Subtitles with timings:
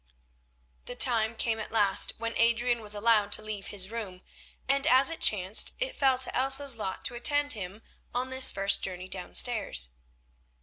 [0.85, 4.23] The time came at last when Adrian was allowed to leave his room,
[4.67, 8.81] and as it chanced it fell to Elsa's lot to attend him on this first
[8.81, 9.91] journey downstairs.